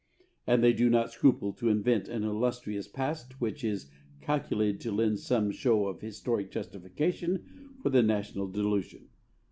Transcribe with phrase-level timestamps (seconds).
[0.47, 5.19] And they do not scruple to invent an illustrious past which is calculated to lend
[5.19, 9.09] some show of historic justification for the national delusion.